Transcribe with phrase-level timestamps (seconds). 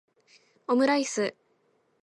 [0.71, 1.25] omuraisu